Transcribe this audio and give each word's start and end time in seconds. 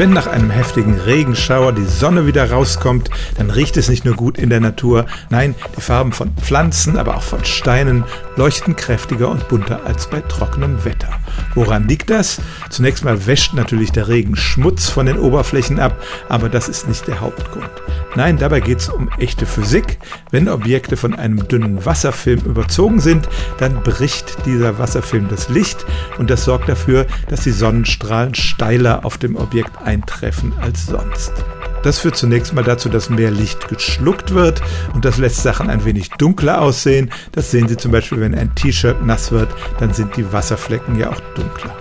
Wenn 0.00 0.14
nach 0.14 0.28
einem 0.28 0.48
heftigen 0.48 0.98
Regenschauer 0.98 1.74
die 1.74 1.84
Sonne 1.84 2.26
wieder 2.26 2.50
rauskommt, 2.50 3.10
dann 3.36 3.50
riecht 3.50 3.76
es 3.76 3.90
nicht 3.90 4.06
nur 4.06 4.14
gut 4.14 4.38
in 4.38 4.48
der 4.48 4.60
Natur, 4.60 5.04
nein, 5.28 5.54
die 5.76 5.82
Farben 5.82 6.14
von 6.14 6.32
Pflanzen, 6.36 6.96
aber 6.96 7.18
auch 7.18 7.22
von 7.22 7.44
Steinen 7.44 8.04
leuchten 8.34 8.76
kräftiger 8.76 9.28
und 9.28 9.46
bunter 9.48 9.84
als 9.84 10.08
bei 10.08 10.22
trockenem 10.22 10.86
Wetter. 10.86 11.10
Woran 11.54 11.86
liegt 11.86 12.08
das? 12.08 12.40
Zunächst 12.70 13.04
mal 13.04 13.26
wäscht 13.26 13.52
natürlich 13.52 13.92
der 13.92 14.08
Regen 14.08 14.36
Schmutz 14.36 14.88
von 14.88 15.04
den 15.04 15.18
Oberflächen 15.18 15.78
ab, 15.78 16.02
aber 16.30 16.48
das 16.48 16.70
ist 16.70 16.88
nicht 16.88 17.06
der 17.06 17.20
Hauptgrund. 17.20 17.70
Nein, 18.16 18.38
dabei 18.38 18.60
geht 18.60 18.78
es 18.78 18.88
um 18.88 19.10
echte 19.18 19.44
Physik. 19.44 19.98
Wenn 20.30 20.48
Objekte 20.48 20.96
von 20.96 21.14
einem 21.14 21.46
dünnen 21.46 21.84
Wasserfilm 21.84 22.40
überzogen 22.40 23.00
sind, 23.00 23.28
dann 23.58 23.82
bricht 23.82 24.46
dieser 24.46 24.78
Wasserfilm 24.78 25.28
das 25.28 25.50
Licht 25.50 25.84
und 26.18 26.30
das 26.30 26.44
sorgt 26.44 26.70
dafür, 26.70 27.06
dass 27.28 27.42
die 27.42 27.52
Sonnenstrahlen 27.52 28.34
steiler 28.34 29.04
auf 29.04 29.18
dem 29.18 29.36
Objekt 29.36 29.76
eintreffen 29.90 30.52
als 30.60 30.86
sonst. 30.86 31.32
Das 31.82 31.98
führt 31.98 32.16
zunächst 32.16 32.52
mal 32.54 32.62
dazu, 32.62 32.88
dass 32.88 33.10
mehr 33.10 33.30
Licht 33.30 33.68
geschluckt 33.68 34.34
wird 34.34 34.62
und 34.94 35.04
das 35.04 35.18
lässt 35.18 35.42
Sachen 35.42 35.70
ein 35.70 35.84
wenig 35.84 36.10
dunkler 36.10 36.60
aussehen. 36.60 37.10
Das 37.32 37.50
sehen 37.50 37.68
Sie 37.68 37.76
zum 37.76 37.90
Beispiel, 37.90 38.20
wenn 38.20 38.34
ein 38.34 38.54
T-Shirt 38.54 39.04
nass 39.04 39.32
wird, 39.32 39.48
dann 39.78 39.92
sind 39.92 40.16
die 40.16 40.32
Wasserflecken 40.32 40.98
ja 40.98 41.10
auch 41.10 41.20
dunkler. 41.34 41.74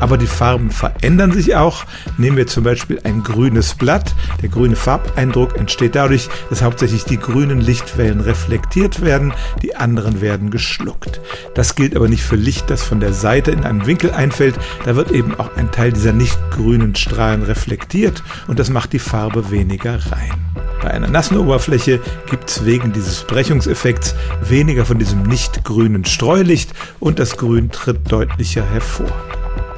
Aber 0.00 0.18
die 0.18 0.26
Farben 0.26 0.70
verändern 0.70 1.32
sich 1.32 1.56
auch. 1.56 1.84
Nehmen 2.16 2.36
wir 2.36 2.46
zum 2.46 2.64
Beispiel 2.64 3.00
ein 3.04 3.22
grünes 3.22 3.74
Blatt. 3.74 4.14
Der 4.42 4.48
grüne 4.48 4.76
Farbeindruck 4.76 5.56
entsteht 5.56 5.94
dadurch, 5.94 6.28
dass 6.50 6.62
hauptsächlich 6.62 7.04
die 7.04 7.18
grünen 7.18 7.60
Lichtwellen 7.60 8.20
reflektiert 8.20 9.00
werden, 9.00 9.32
die 9.62 9.76
anderen 9.76 10.20
werden 10.20 10.50
geschluckt. 10.50 11.20
Das 11.54 11.74
gilt 11.74 11.96
aber 11.96 12.08
nicht 12.08 12.22
für 12.22 12.36
Licht, 12.36 12.70
das 12.70 12.82
von 12.82 13.00
der 13.00 13.12
Seite 13.12 13.50
in 13.50 13.64
einen 13.64 13.86
Winkel 13.86 14.10
einfällt. 14.10 14.56
Da 14.84 14.96
wird 14.96 15.10
eben 15.10 15.34
auch 15.38 15.56
ein 15.56 15.70
Teil 15.70 15.92
dieser 15.92 16.12
nicht 16.12 16.38
grünen 16.50 16.94
Strahlen 16.94 17.42
reflektiert 17.42 18.22
und 18.46 18.58
das 18.58 18.70
macht 18.70 18.92
die 18.92 18.98
Farbe 18.98 19.50
weniger 19.50 19.94
rein. 20.12 20.48
Bei 20.82 20.90
einer 20.92 21.08
nassen 21.08 21.36
Oberfläche 21.36 22.00
gibt 22.30 22.48
es 22.48 22.64
wegen 22.64 22.92
dieses 22.92 23.24
Brechungseffekts 23.24 24.14
weniger 24.42 24.84
von 24.84 24.98
diesem 24.98 25.22
nicht 25.24 25.64
grünen 25.64 26.04
Streulicht 26.04 26.72
und 27.00 27.18
das 27.18 27.36
Grün 27.36 27.70
tritt 27.70 28.10
deutlicher 28.10 28.64
hervor. 28.64 29.12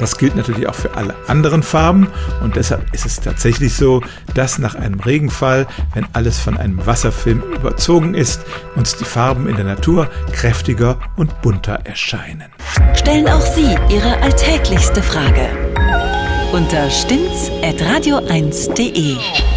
Das 0.01 0.17
gilt 0.17 0.35
natürlich 0.35 0.67
auch 0.67 0.75
für 0.75 0.97
alle 0.97 1.15
anderen 1.29 1.63
Farben 1.63 2.09
und 2.43 2.57
deshalb 2.57 2.93
ist 2.95 3.05
es 3.05 3.21
tatsächlich 3.21 3.75
so, 3.75 4.01
dass 4.35 4.59
nach 4.59 4.75
einem 4.75 4.99
Regenfall, 4.99 5.67
wenn 5.95 6.07
alles 6.15 6.39
von 6.39 6.57
einem 6.57 6.87
Wasserfilm 6.87 7.43
überzogen 7.55 8.15
ist, 8.15 8.41
uns 8.77 8.97
die 8.97 9.05
Farben 9.05 9.47
in 9.47 9.57
der 9.57 9.67
Natur 9.67 10.09
kräftiger 10.33 10.97
und 11.17 11.43
bunter 11.43 11.81
erscheinen. 11.85 12.51
Stellen 12.95 13.29
auch 13.29 13.43
Sie 13.43 13.77
Ihre 13.91 14.17
alltäglichste 14.23 15.03
Frage 15.03 15.51
unter 16.53 16.91
stimmtz.radio1.de. 16.91 19.50